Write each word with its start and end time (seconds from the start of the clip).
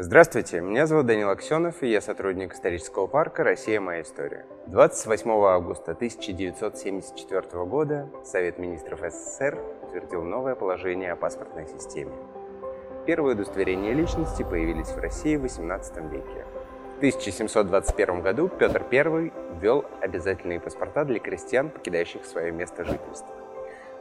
Здравствуйте, 0.00 0.60
меня 0.60 0.86
зовут 0.86 1.06
Данил 1.06 1.28
Аксенов, 1.28 1.82
и 1.82 1.88
я 1.88 2.00
сотрудник 2.00 2.54
исторического 2.54 3.08
парка 3.08 3.42
«Россия. 3.42 3.80
Моя 3.80 4.02
история». 4.02 4.46
28 4.68 5.28
августа 5.28 5.90
1974 5.90 7.64
года 7.64 8.08
Совет 8.24 8.58
министров 8.58 9.00
СССР 9.00 9.58
утвердил 9.82 10.22
новое 10.22 10.54
положение 10.54 11.10
о 11.10 11.16
паспортной 11.16 11.66
системе. 11.66 12.12
Первые 13.06 13.34
удостоверения 13.34 13.92
личности 13.92 14.44
появились 14.44 14.86
в 14.86 14.98
России 14.98 15.34
в 15.34 15.44
XVIII 15.44 16.08
веке. 16.12 16.46
В 16.94 16.98
1721 16.98 18.22
году 18.22 18.46
Петр 18.46 18.84
I 18.92 19.32
ввел 19.60 19.84
обязательные 20.00 20.60
паспорта 20.60 21.04
для 21.06 21.18
крестьян, 21.18 21.70
покидающих 21.70 22.24
свое 22.24 22.52
место 22.52 22.84
жительства. 22.84 23.34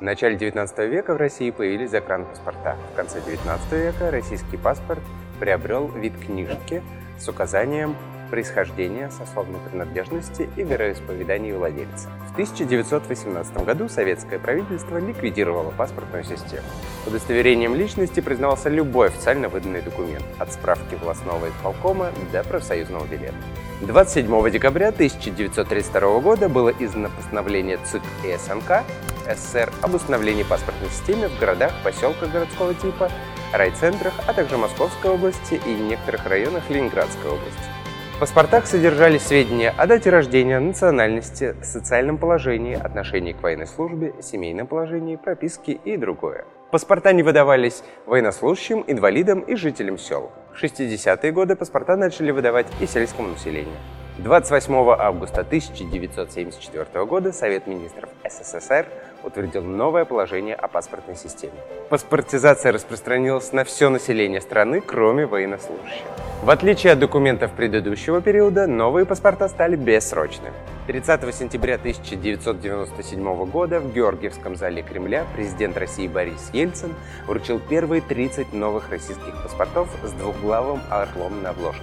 В 0.00 0.02
начале 0.02 0.36
XIX 0.36 0.86
века 0.86 1.14
в 1.14 1.16
России 1.16 1.50
появились 1.50 1.92
загранпаспорта. 1.92 2.76
В 2.92 2.96
конце 2.96 3.20
XIX 3.20 3.58
века 3.70 4.10
российский 4.10 4.58
паспорт 4.58 5.00
приобрел 5.38 5.88
вид 5.88 6.12
книжки 6.18 6.82
с 7.18 7.28
указанием 7.28 7.96
происхождения, 8.28 9.10
сословной 9.10 9.58
принадлежности 9.60 10.48
и 10.56 10.62
вероисповедания 10.62 11.56
владельца. 11.56 12.08
В 12.28 12.32
1918 12.32 13.64
году 13.64 13.88
советское 13.88 14.38
правительство 14.38 14.98
ликвидировало 14.98 15.70
паспортную 15.70 16.24
систему. 16.24 16.66
Удостоверением 17.06 17.74
личности 17.74 18.20
признавался 18.20 18.68
любой 18.68 19.08
официально 19.08 19.48
выданный 19.48 19.82
документ, 19.82 20.24
от 20.38 20.52
справки 20.52 20.94
властного 21.02 21.48
исполкома 21.48 22.10
до 22.32 22.44
профсоюзного 22.44 23.06
билета. 23.06 23.34
27 23.80 24.50
декабря 24.50 24.88
1932 24.88 26.20
года 26.20 26.48
было 26.48 26.70
издано 26.70 27.10
постановление 27.16 27.78
ЦИК 27.84 28.02
и 28.24 28.36
СНК 28.36 28.84
СССР 29.28 29.72
об 29.82 29.94
установлении 29.94 30.42
паспортной 30.42 30.90
системы 30.90 31.28
в 31.28 31.38
городах, 31.38 31.72
поселках 31.84 32.30
городского 32.32 32.74
типа, 32.74 33.10
райцентрах, 33.52 34.14
а 34.26 34.32
также 34.32 34.56
Московской 34.56 35.10
области 35.10 35.60
и 35.66 35.74
некоторых 35.74 36.26
районах 36.26 36.68
Ленинградской 36.70 37.30
области. 37.30 37.78
В 38.16 38.20
паспортах 38.20 38.66
содержались 38.66 39.22
сведения 39.22 39.70
о 39.70 39.86
дате 39.86 40.10
рождения, 40.10 40.58
национальности, 40.58 41.54
социальном 41.62 42.18
положении, 42.18 42.74
отношении 42.74 43.32
к 43.32 43.40
военной 43.40 43.68
службе, 43.68 44.12
семейном 44.20 44.66
положении, 44.66 45.14
прописке 45.14 45.72
и 45.72 45.96
другое. 45.96 46.44
Паспорта 46.72 47.12
не 47.12 47.22
выдавались 47.22 47.84
военнослужащим, 48.06 48.82
инвалидам 48.88 49.40
и 49.40 49.54
жителям 49.54 49.98
сел. 49.98 50.32
В 50.52 50.62
60-е 50.62 51.30
годы 51.30 51.54
паспорта 51.54 51.94
начали 51.96 52.32
выдавать 52.32 52.66
и 52.80 52.86
сельскому 52.86 53.28
населению. 53.28 53.76
28 54.18 54.74
августа 54.98 55.42
1974 55.42 57.04
года 57.04 57.32
Совет 57.32 57.68
министров 57.68 58.10
СССР 58.28 58.86
утвердил 59.22 59.62
новое 59.62 60.04
положение 60.04 60.56
о 60.56 60.66
паспортной 60.66 61.14
системе. 61.14 61.52
Паспортизация 61.88 62.72
распространилась 62.72 63.52
на 63.52 63.62
все 63.62 63.90
население 63.90 64.40
страны, 64.40 64.80
кроме 64.80 65.24
военнослужащих. 65.24 66.02
В 66.42 66.50
отличие 66.50 66.94
от 66.94 66.98
документов 66.98 67.52
предыдущего 67.52 68.20
периода, 68.20 68.66
новые 68.66 69.06
паспорта 69.06 69.48
стали 69.48 69.76
бессрочными. 69.76 70.54
30 70.88 71.32
сентября 71.32 71.76
1997 71.76 73.44
года 73.44 73.78
в 73.78 73.92
Георгиевском 73.92 74.56
зале 74.56 74.82
Кремля 74.82 75.26
президент 75.36 75.76
России 75.76 76.08
Борис 76.08 76.50
Ельцин 76.52 76.92
вручил 77.28 77.60
первые 77.60 78.02
30 78.02 78.52
новых 78.52 78.90
российских 78.90 79.42
паспортов 79.44 79.88
с 80.02 80.10
двухглавым 80.12 80.80
орлом 80.90 81.40
на 81.42 81.50
обложке 81.50 81.82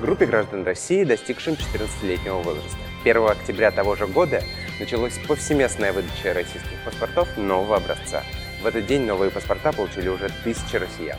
группе 0.00 0.26
граждан 0.26 0.64
России, 0.64 1.04
достигшим 1.04 1.54
14-летнего 1.54 2.38
возраста. 2.42 2.78
1 3.04 3.24
октября 3.28 3.70
того 3.70 3.94
же 3.94 4.06
года 4.06 4.42
началась 4.80 5.18
повсеместная 5.26 5.92
выдача 5.92 6.34
российских 6.34 6.82
паспортов 6.84 7.36
нового 7.36 7.76
образца. 7.76 8.22
В 8.62 8.66
этот 8.66 8.86
день 8.86 9.02
новые 9.02 9.30
паспорта 9.30 9.72
получили 9.72 10.08
уже 10.08 10.28
тысячи 10.44 10.76
россиян. 10.76 11.18